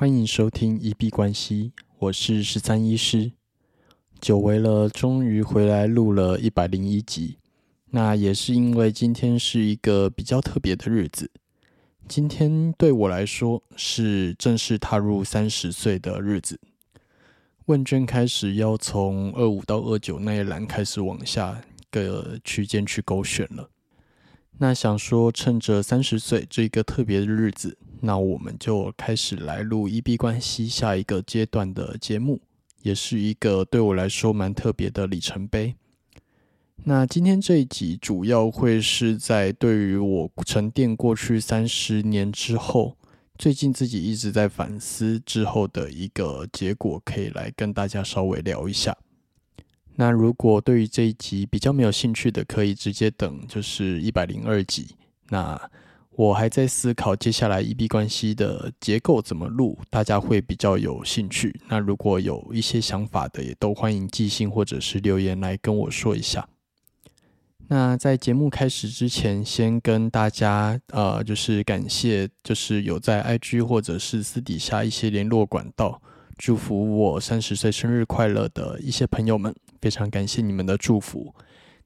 [0.00, 3.32] 欢迎收听一币关系，我是十三医师。
[4.18, 7.36] 久违了，终于回来录了一百零一集。
[7.90, 11.30] 那也是因为今天是一个比较特别的日子。
[12.08, 16.58] 今天对我来说是正式踏入三十岁的日子。
[17.66, 21.60] 问卷开始要从二五到二九那一栏开始往下
[21.90, 23.68] 个区间去勾选了。
[24.62, 32.42] 那想说，趁着三十岁这一个特别的日子，那我们就开始来录一 B 关系下一个阶段的节目，
[32.82, 35.76] 也是一个对我来说蛮特别的里程碑。
[36.84, 42.98] 那今天这一集主要会是在对于我沉淀过去三十年之后，
[43.38, 48.94] 最近自己一直在反思之后的一个结果，可以来跟大家稍微聊一下。
[50.00, 54.96] 那如果对于这一集比较没有兴趣的，可以直接等，就是一百零二集。
[55.28, 55.60] 那
[56.12, 61.60] 我还在思考接下来 EB 关系的结构怎么录，大家会比较有兴趣。
[61.68, 66.48] 那如果有一些想法的，也都欢迎寄信或者是留言来跟我说一下。
[67.68, 76.00] 那在节目开始之前，先跟大家呃，就是感谢，就是有在 IG 或者是私底下一些联络管道，
[76.38, 79.54] 祝福我三十岁生日快乐的一些朋友们。
[79.80, 81.34] 非常感谢你们的祝福，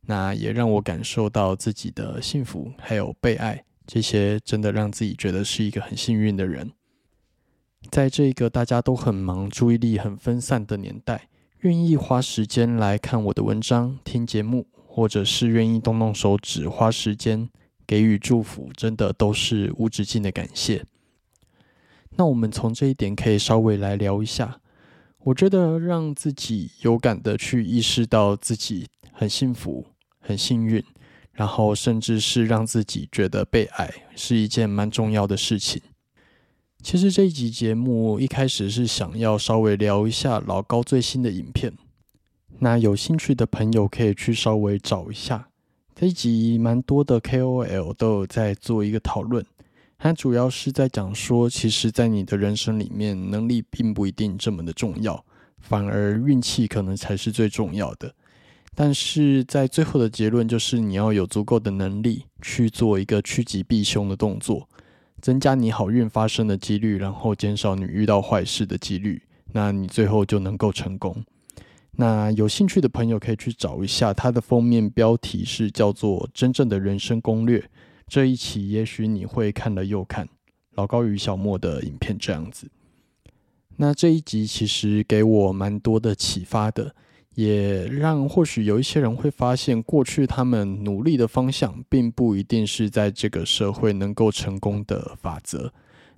[0.02, 6.72] 那也让我感受到自己的幸福，还有被爱，这些真的让自己觉得是一个很幸运的人。
[7.90, 11.28] 在这个大家都很忙、注意力很分散的年代，
[11.60, 17.48] 愿意花时间来看我的文章、听节目，或者是愿意动动手指、花时间
[17.86, 20.84] 给予祝福，真的都是无止境的感谢。
[22.16, 24.60] 那我们从这一点可以稍微来聊一下。
[25.24, 29.86] 我觉得让自己有感的去意识到自己很幸福、
[30.20, 30.84] 很幸运，
[31.32, 35.80] 然后甚至是让自己觉得被爱，是一件蛮重要的事情。
[36.82, 41.72] 其实这一集节目一开始是想要稍微聊一下老高最新的影片，
[42.58, 45.48] 那有兴趣的朋友可以去稍微找一下。
[45.94, 49.42] 这一集蛮多的 KOL 都有在做一个讨论。
[49.98, 55.24] 它主要是在讲说，其实，在你的人生里面，能力并不一定这么的重要，
[55.58, 58.14] 反而运气可能才是最重要的。
[58.74, 64.68] 但是在最后的结论就是，你要有足够的能力去做一个趋吉避凶的动作，
[65.22, 69.22] 增加你好运发生的几率，然后减少你遇到坏事的几率，
[69.52, 71.24] 那你最后就能够成功。
[71.92, 77.58] 那有兴趣的朋友可以去找一下，它的封面标题是叫做《真正的人生攻略》。
[78.06, 80.28] 这一期也许你会看了又看
[80.72, 82.70] 老高与小莫的影片这样子。
[83.76, 86.94] 那这一集其实给我蛮多的启发的，
[87.34, 95.72] 也让或许有一些人会发现，过去他们努力的方向并不一定是在这个社会能够成功的法则。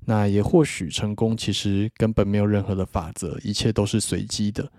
[0.05, 4.71] 那也或许成功其实根本没有任何的法则，一切都是随机的。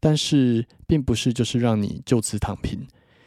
[0.00, 2.86] 但是并不是就是让你就此躺平。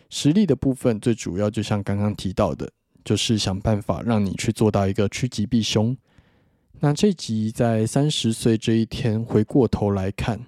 [0.09, 2.69] 实力的部分最主要就像刚刚提到的。
[3.07, 5.95] 就是想办法让你去做到一个趋吉避凶。
[6.81, 10.41] 那这集在三十岁这一天回过头来看，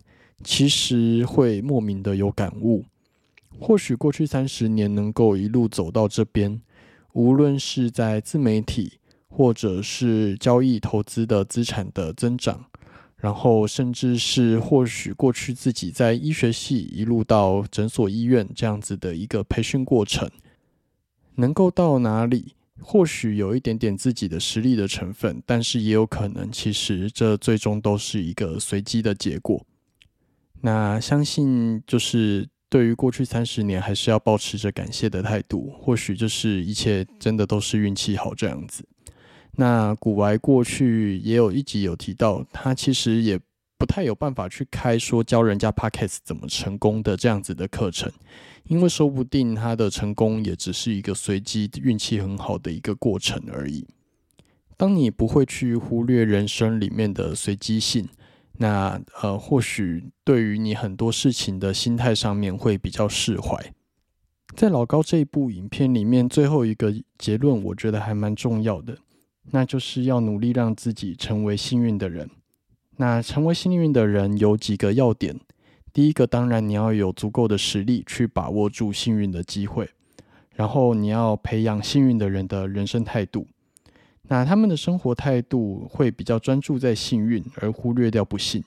[0.43, 2.83] 其实会莫名的有感悟。
[3.61, 6.61] 或许过去三十年能够一路走到这边，
[7.13, 8.99] 无论是在自媒体，
[9.29, 12.65] 或者是交易投资的资产的增长，
[13.15, 20.29] 然后甚至是或许过去自己在医学系一路到诊所医院这样子的一个培训过程。
[21.39, 29.65] 能够到哪里，或许有一点点自己的实力的成分，但是也有可能，其实这最终都是一个随机的结果。
[30.61, 35.73] 那相信就是对于过去三十年，还是要保持着感谢的态度。
[35.79, 38.83] 或许就是一切真的都是运气好这样子。
[39.53, 43.39] 那古玩过去也有一集有提到，他其实也。
[43.79, 48.11] 不太有办法去开说教人家 podcast 怎么成功的这样子的课程，
[48.65, 53.87] 因为说不定他的成功也只是一个随机运气很好的一个过程而已。
[54.75, 58.09] 当你不会去忽略人生里面的随机性，
[58.57, 63.73] 那呃，或许对于你很多事情的心态上面会比较释怀。
[64.55, 68.97] 在老高这一部影片里面，最后一个结论我觉得还蛮重要的，
[69.51, 72.29] 那就是要努力让自己成为幸运的人。
[73.01, 75.39] 那成为幸运的人有几个要点，
[75.93, 79.89] 第一个当然你要有足够的实力去把握住幸运的机会，
[80.53, 83.47] 然后你要培养幸运的人的人生态度。
[84.23, 88.61] 那他们的生活态度会比较专注在幸运，而忽略掉不幸。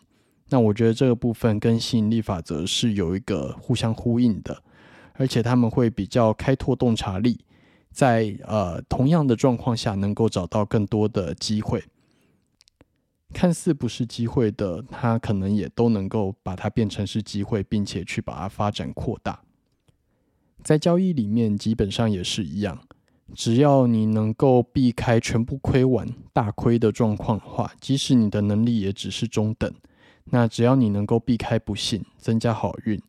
[0.48, 4.62] 那我觉得这个部分跟吸引力法则是有一个互相呼应的，
[5.12, 7.38] 而且他们会比较开拓洞察力，
[7.90, 11.84] 在呃同样的状况下能够找到更多的机会。
[13.32, 19.40] 看似不是机会的，他可能也都能够把它变成是机会，并且去把它发展扩大。
[20.62, 22.78] 在交易里面，基本上也是一样，
[23.34, 29.72] 只要你能够避开全部亏完、大亏的状况的话，即使你的能力也只是中等，
[30.26, 33.00] 那只要你能够避开不幸，增加好运，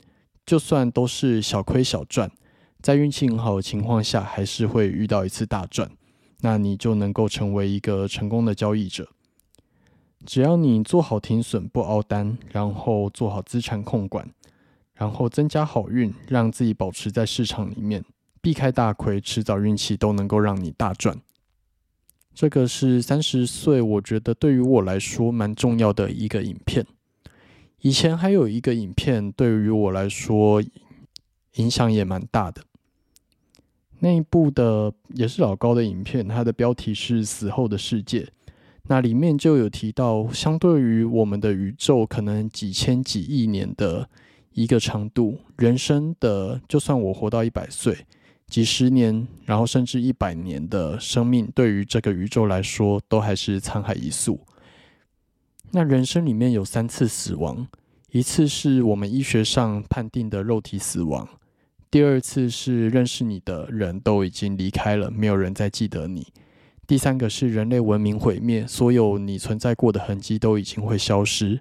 [0.45, 2.31] 就算都是小亏小赚，
[2.81, 5.91] 在运气很好的情况下，还是会遇到一次大赚，
[6.41, 9.07] 那你就能够成为一个成功的交易者。
[10.25, 14.29] 只要你做好停损不凹单，然后做好资产控管，
[14.93, 18.03] 然后增加好运，让自己保持在市场里面，
[18.41, 21.19] 避开大亏，迟早运气都能够让你大赚。
[22.33, 26.85] 这个是三十岁，我觉得对于我来说蛮重要的一个影片。
[27.81, 30.63] 以前还有一个影片，对于我来说
[31.55, 32.63] 影响也蛮大的。
[33.99, 38.21] 那一部的也是老高的影片，它的标题是《死后的世界》。
[38.89, 44.09] 那里面就有提到，相对于我们的宇宙可能几千几亿年的
[44.51, 48.05] 一个长度，人生的就算我活到一百岁，
[48.47, 54.39] 几十年，然后甚至一百年的生命，对于这个宇宙来说，都还是沧海一粟。
[55.71, 57.65] 那人生里面有三次死亡，
[58.11, 61.27] 一次是我们医学上判定的肉体死亡，
[61.89, 66.27] 第二次是认识你的人都已经离开了，没有人再记得你。
[66.85, 71.59] 第三个是人类文明毁灭，所有你存在过的痕迹都已经会消失。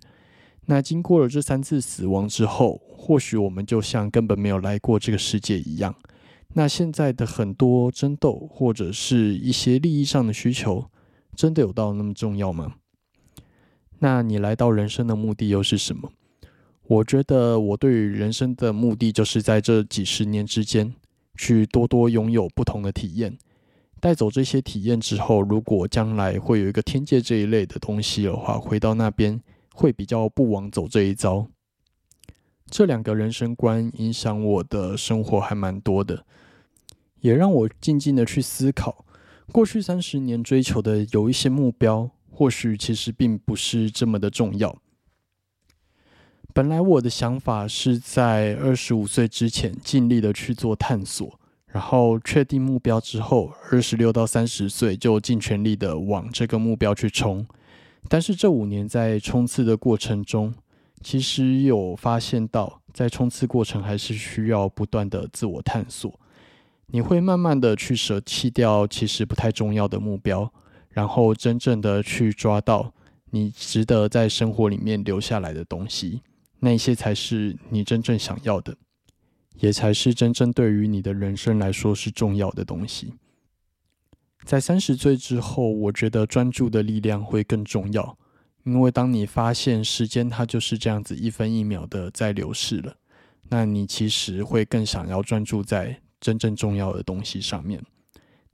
[0.66, 5.94] 那经过了这三次死亡之后，或许我们就像根本没有来过这个世界一样。
[6.54, 10.86] 那现在的很多争斗或者是一些利益上的需求，
[11.34, 12.74] 真的有到那么重要吗？
[14.00, 16.10] 那你来到人生的目的又是什么？
[16.88, 20.92] 我觉得我对于人生的目的，就是在这几十年之间，
[21.36, 23.38] 去多多拥有不同的体验。
[24.02, 29.40] 带走这些体验之后，如果将来会有一个天界这一类的东西的话，回到那边
[29.72, 31.46] 会比较不枉走这一遭。
[32.68, 36.26] 这两个人生观影响我的生活还蛮多的，
[37.20, 39.04] 也让我静静的去思考，
[39.52, 44.76] 过去三十年追求的有一些目标，或许其实并不是这么的重要。
[46.52, 51.38] 本来我的想法是在二十五岁之前尽力的去做探索。
[51.72, 57.46] 然后确定目标之后，二十六到三十岁就尽全力的往这个目标去冲。
[58.08, 60.52] 但是这五年在冲刺的过程中，
[61.00, 66.20] 其实有发现到，在冲刺过程还是需要不断的自我探索。
[66.88, 70.52] 你会慢慢的去舍弃掉其实不太重要的目标，
[70.90, 72.92] 然后真正的去抓到
[73.30, 76.20] 你值得在生活里面留下来的东西，
[76.58, 78.76] 那些才是你真正想要的。
[79.62, 83.14] 也才是真正对于你的人生来说是重要的东西。
[84.44, 88.18] 在三十岁之后，我觉得专注的力量会更重要，
[88.64, 92.96] 因为当你发现时间它就是这样子一分一秒的在流逝了，
[93.50, 97.80] 那你其实会更想要专注在真正重要的东西上面。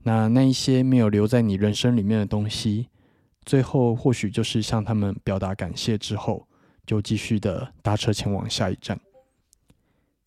[0.03, 2.87] 那那一些没有留在你人生里面的东西，
[3.45, 6.47] 最后或许就是向他们表达感谢之后，
[6.85, 9.01] 就继续的搭车前往下一站。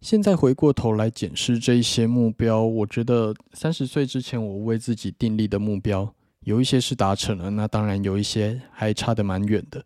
[0.02, 9.84] 现在回过头来检视这一些目标，我觉得三十岁之前我为自己订立的目标，有一些是达成了，那当然有一些还差得蛮远的。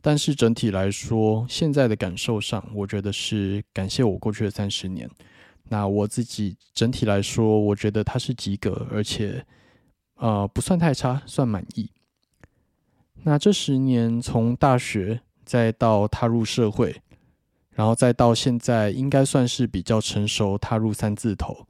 [0.00, 5.10] 但是整体来说，现在的感受上，我觉得是感谢我过去的三十年。
[5.68, 9.44] 那我自己整体来说，我觉得它是及格，而且
[10.14, 11.90] 呃不算太差，算满意。
[13.24, 17.02] 那这十年从大学再到踏入社会。
[17.76, 21.66] 然后再到现在，应该算是比较成熟，踏入三字头，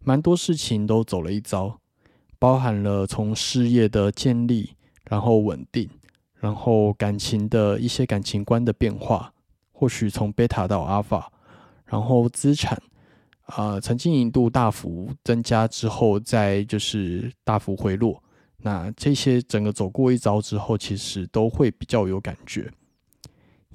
[0.00, 1.80] 蛮多事情都走了一遭，
[2.38, 4.74] 包含了从事业的建立，
[5.04, 5.88] 然后稳定，
[6.34, 9.32] 然后感情的一些感情观的变化，
[9.72, 11.32] 或许从贝塔到阿法，
[11.86, 12.78] 然后资产
[13.46, 18.22] 啊，曾经一度大幅增加之后，再就是大幅回落，
[18.58, 22.70] 那这些整个走过一遭之后，其实都会比较有感觉。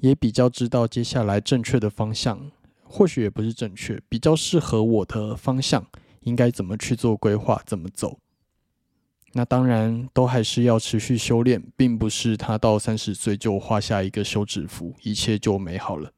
[0.04, 2.50] 也比较知道接下来正确的方向，
[2.82, 5.86] 或许也不是正确，比较适合我的方向，
[6.20, 8.18] 应该怎么去做规划，怎么走。
[9.32, 16.12] 那当然都还是要持续修炼，并不是他到三十岁就画下一个休止符，一切就美好了。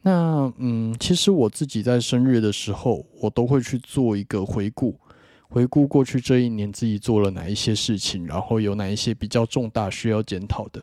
[0.00, 4.98] 那嗯，其实我自己在生日的时候，我都会去做一个回顾，
[5.50, 10.82] 回顾过去这一年自己做了哪一些事情，然后有哪一些比较重大需要检讨的。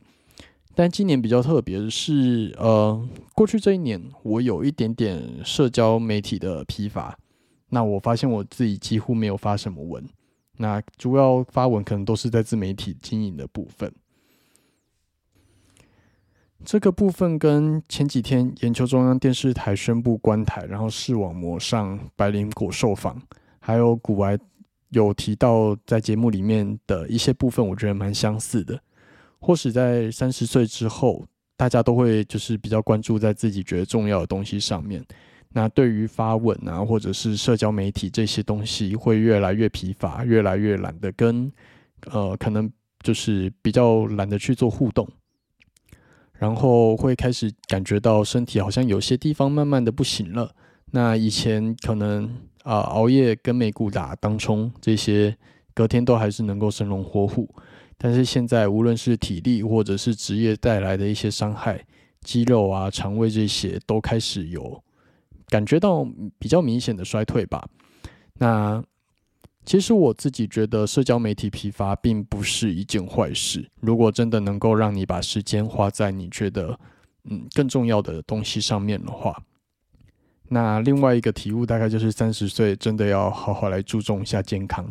[0.75, 7.17] 但今年比较特别的是，呃，过去这一年我有一点点社交媒体的疲乏。
[7.69, 10.07] 那我发现我自己几乎没有发什么文，
[10.57, 13.91] 那主要发文可能都是在自媒体经营的部分。
[16.63, 23.21] 这个部分跟前几天研究中央电视台宣布关台，然后视网膜上白灵果受访，
[23.59, 24.39] 还有古玩
[24.89, 28.79] 有提到在节目里面的一些部分，我觉得蛮相似的。
[29.43, 31.25] 或许在三十岁之后，
[31.57, 35.03] 大家都会就是比较关注在自己觉得重要的东西上面。
[35.49, 41.51] 那对于发文啊，或者是社交媒体这些东西，会越来越疲乏，越来越懒得跟
[42.09, 42.71] 呃，可能
[43.03, 45.05] 就是比较懒得去做互动。
[46.39, 50.55] 然后会开始感觉到身体好像有些地方慢慢的不行了。
[50.91, 52.23] 那以前可能
[52.63, 55.37] 啊熬夜跟美股打当冲这些，
[55.73, 57.53] 隔天都还是能够生龙活虎。
[58.03, 61.81] 但是现在无论是体力或者是职业带来的一些伤害，
[62.19, 64.83] 肌肉啊、肠胃这些都开始有
[65.47, 66.05] 感觉到
[66.37, 67.65] 比较明显的衰退吧。
[68.33, 68.83] 那。
[69.65, 73.65] 其实我自己觉得，社交媒体疲乏并不是一件坏事。
[73.79, 76.77] 如果真的能够让你把时间花在你觉得
[77.29, 79.41] 嗯更重要的东西上面的话，
[80.49, 84.85] 那另外一个体悟大概就是三十岁真的要好好来注重一下健康。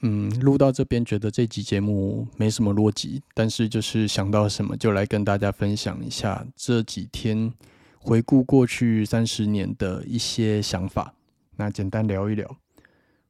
[0.00, 7.52] 嗯，录到这边觉得这集节目没什么逻辑，但是就是想到什么就来跟大家分享一下这几天
[7.98, 11.14] 回顾过去三十年的一些想法。
[11.56, 12.56] 那简单聊一聊。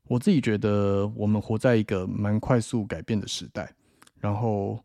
[0.08, 3.72] 我自己觉得，我们活在一个蛮快速改变的时代。
[4.20, 4.78] 然后，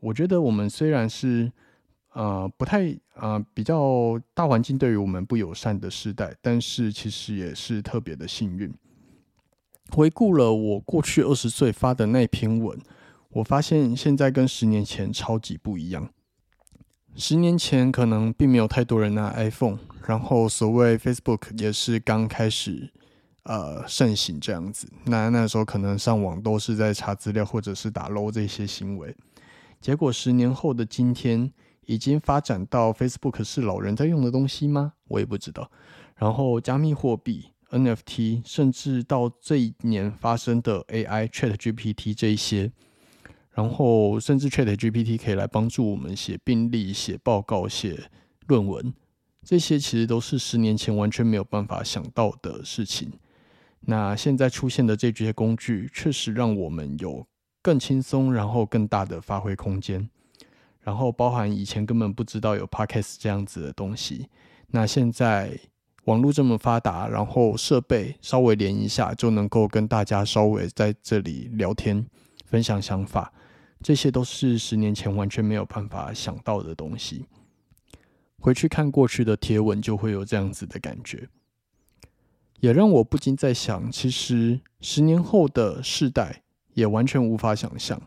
[0.00, 1.50] 我觉得我们虽然是
[2.12, 8.72] 呃不太呃比较大环境对于我们不友善的时代，但是其实也是特别的幸运。
[9.90, 12.78] 回顾了我过去二十岁发的那篇文，
[13.30, 16.08] 我发现现在跟十年前超级不一样。
[17.14, 22.92] 十年前可能并没有太多人拿 iPhone，然后所谓 Facebook 也是刚开始。
[23.44, 29.16] 呃，盛行这样子，那那时候可能上网都是在查资料或者是打 low 这些行为，
[29.80, 31.50] 结果十年后的今天，
[31.86, 34.92] 已经发展到 Facebook 是老人在用的东西吗？
[35.06, 35.70] 我也不知道。
[36.16, 42.72] 然后加密货币、NFT，甚至到这一年发生的 AI Chat GPT 这一些，
[43.52, 48.10] 然后甚至 Chat GPT 可以来帮助我们写病历、写报告、写
[48.46, 48.94] 论文，
[49.42, 53.12] 这些其实都是十年前完全没有办法想到的事情。
[53.80, 57.26] 那现在出现的这些工具，确实让我们有
[57.62, 60.08] 更轻松，然后更大的发挥空间。
[60.80, 64.28] 然后包含以前根本不知道有 Podcast 这样子的东西，
[64.68, 65.58] 那现在
[66.08, 72.06] 网络这么发达，然后设备稍微连一下，就能够跟大家稍微在这里聊天、
[72.46, 73.30] 分享想法，
[73.82, 77.26] 这些都是十年前完全没有办法想到的东西。
[78.38, 81.28] 回去看过去的贴文，就会有这样子的感觉。
[82.60, 88.00] 也让我不禁在想，其实十年后的世代也完全无法想象，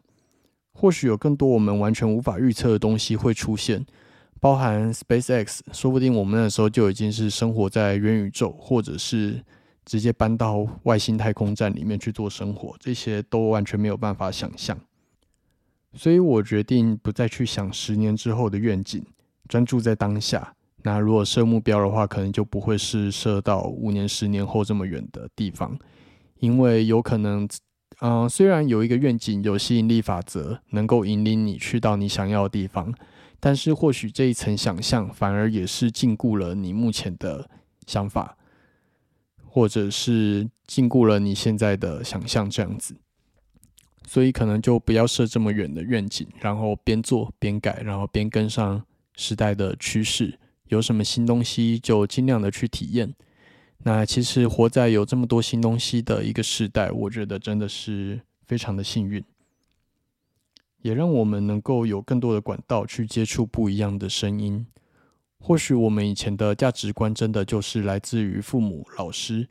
[0.73, 3.85] 或许有更多我们完全无法预测的东西会出现，
[4.41, 9.39] 包含 SpaceX，说不定我们那时候就已经是生活在元宇宙，或者是
[9.85, 14.75] 直接搬到外星太空站里面去做生活，这些都完全没有办法想象。
[15.93, 19.05] 所以我决定不再去想十年之后的愿景，
[19.47, 20.55] 专注在当下。
[20.83, 25.77] 那如果设目标的话，可能就不会是设到五年、十年后这么远的地方，
[26.39, 27.47] 因为有可能，
[27.99, 32.91] 嗯，虽然有一个愿景，有吸引力法则能够引领你去到你想要的地方，
[33.41, 37.49] 但是或许这一层想象反而也是禁锢了你目前的
[37.87, 38.37] 想法，
[39.43, 42.95] 或者是禁锢了你现在的想象这样子，
[44.07, 50.37] 所以可能就不要设这么远的愿景，然后边做边改，然后边跟上时代的趋势。
[50.67, 53.13] 有什么新东西就尽量的去体验。
[53.79, 59.21] 那其实活在有这么多新东西的一个时代，我觉得真的是非常的幸运，
[60.81, 64.65] 也让我们能够有更多的管道去接触不一样的声音。
[65.39, 69.47] 或许我们以前的价值观真的就是来自于父母、老师，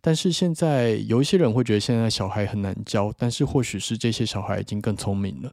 [0.00, 5.52] 但是现在有一些人会觉得现在小孩很难教，但是或许是这些小孩已经更聪明了。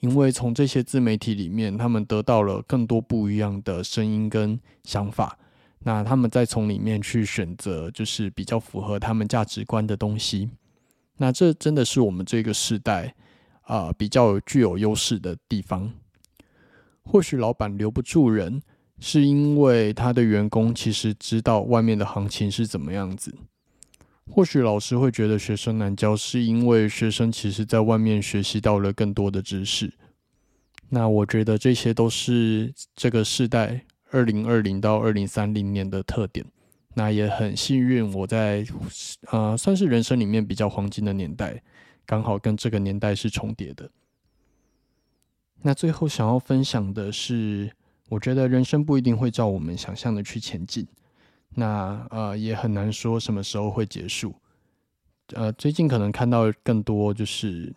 [0.00, 5.38] 因为从这些自媒体里面，他们得到了更多不一样的声音跟想法，
[5.80, 10.50] 那他们再从里面去选择，就是比较符合他们价值观的东西。
[11.18, 13.14] 那这真的是我们这个时代
[13.72, 15.90] 啊比较具有优势的地方。
[17.02, 18.60] 或许老板留不住人，
[19.00, 23.34] 是因为他的员工其实知道外面的行情是怎么样子。
[24.30, 29.92] 或许老师会觉得学生难教，是因为学生其实在外面学习到了更多的知识。
[30.90, 36.44] 那我觉得这些都是这个时代二零二零到二零三零年的特点。
[36.94, 38.64] 那也很幸运，我在
[39.30, 41.62] 呃算是人生里面比较黄金的年代，
[42.06, 43.90] 刚好跟这个年代是重叠的。
[45.64, 47.70] 那最后想要分享的是，
[48.08, 50.84] 我觉得人生不一定会照我们想象的去前进，
[51.50, 54.34] 那呃也很难说什么时候会结束。
[55.34, 57.72] 呃，最近可能看到更多就是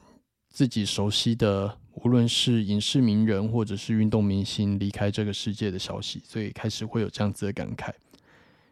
[0.50, 7.94] 自己熟悉的，无论是影视名人或者是运动明星离开这个世界的消息，所以开始会有这样子的感慨。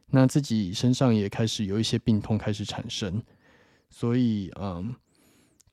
[0.08, 3.22] 那自己身上也开始有一些病痛开始产生，
[3.92, 4.96] 所以嗯。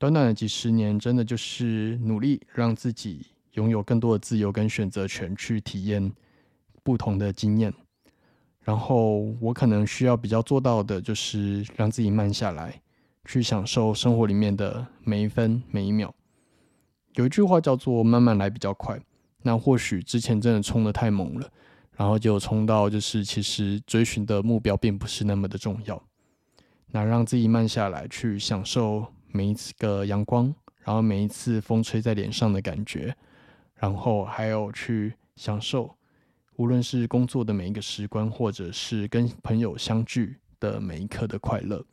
[0.01, 6.11] 短短的几十年，真的就是努力让自己拥有更多的自由跟选择权，去体验
[6.81, 7.71] 不同的经验。
[8.61, 12.81] 然后我可能需要比较做到的，就是让自己慢下来，
[13.25, 16.11] 去享受生活里面的每一分每一秒。
[17.13, 18.99] 有一句话叫做“慢慢来比较快”。
[19.43, 21.47] 那或许之前真的冲的太猛了，
[21.95, 26.03] 然后就冲到就是其实追寻的目标并不是那么的重要。
[26.87, 29.05] 那让自己慢下来，去享受。
[29.31, 33.15] 每一次个阳光，然后每一次风吹在脸上的感觉，
[33.75, 35.95] 然后还有去享受，
[36.55, 41.83] 无论是工作的每一个时光，或者是跟朋友相聚的每一刻的快乐，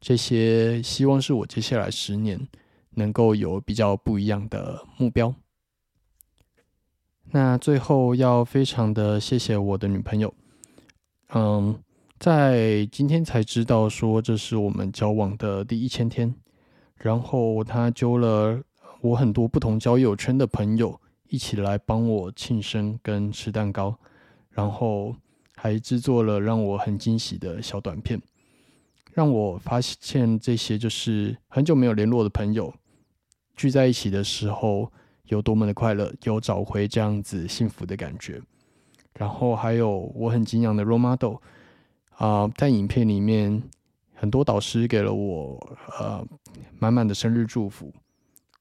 [0.00, 2.48] 这些希望是我接下来十年
[2.90, 5.34] 能够有比较不一样的目标。
[7.30, 10.34] 那最后要非常的谢谢我的女朋友，
[11.32, 11.78] 嗯，
[12.18, 16.34] 在今天才知道说这是我们交往的第一千天。
[17.02, 18.62] 然后他揪了
[19.00, 23.98] 我很多不同交友圈的朋友一起来帮我庆生跟吃蛋糕，
[24.50, 25.12] 然后
[25.56, 28.22] 还制作了让我很惊喜的小短片，
[29.12, 32.72] 让我发现这些就是很久没有联络的朋友
[33.56, 34.92] 聚在一起的时候
[35.24, 38.40] 有多么的快乐，有找回这样子幸福的感觉。
[39.18, 41.34] 然后还有我很敬仰的 role model
[42.10, 43.60] 啊，在影片里面。
[44.22, 45.58] 很多导师给了我
[45.98, 46.24] 呃
[46.78, 47.92] 满满的生日祝福，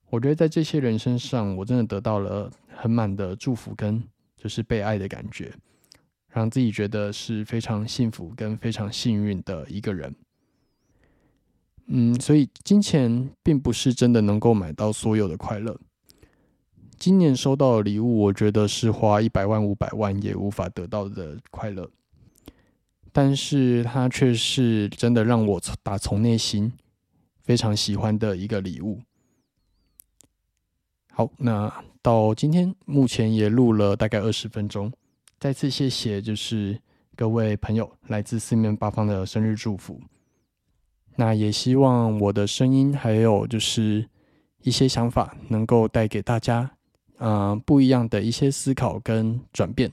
[0.10, 4.04] 我觉得在这些人身上，我真的得到了很满的祝福跟
[4.36, 5.54] 就是被爱的感觉，
[6.30, 10.16] 让自己觉得是非常幸福跟非常幸运的一个人。
[11.86, 15.80] 嗯，所以金钱并不是真的能够买到所有的快乐。
[16.98, 21.88] 今年收到的礼物，我觉得是花一百万、五百万也无法得到的快乐。
[23.12, 26.72] 但是它却是真的让我打从内心
[27.42, 29.00] 非常喜欢的一个礼物。
[31.12, 34.92] 好，那到今天目前也录了大概二十分钟，
[35.40, 36.80] 再次谢谢就是
[37.16, 40.00] 各位朋友来自四面八方的生日祝福。
[41.18, 44.08] 那也希望我的声音还有就是
[44.64, 46.72] 一些想法能够带给大家，
[47.18, 49.92] 嗯，不一样的一些思考跟转变。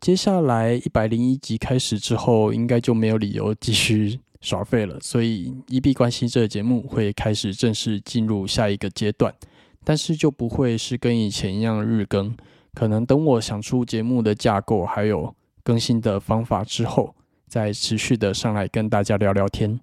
[0.00, 9.34] 接下来一百零一集开始之后，应该就没有理由继续耍废了，所以一币关系这个节目会开始正式进入下一个阶段，
[9.82, 12.34] 但是就不会是跟以前一样日更，
[12.74, 15.34] 可能等我想出节目的架构还有
[15.64, 17.12] 更新的方法之后，
[17.48, 19.78] 再持续的上来跟大家聊聊天。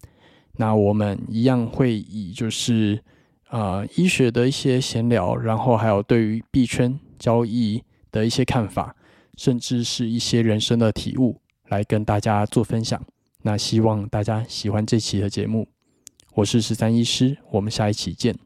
[0.58, 2.98] 那我们一样会以就是
[3.50, 8.96] 啊医学的一些闲聊，然后还有对于币圈交易的一些看法。
[9.38, 13.04] 甚至是一些人生的体悟，来跟大家做分享。
[13.42, 15.68] 那希望大家喜欢这期的节目。
[16.34, 18.45] 我是十三医师，我们下一期见。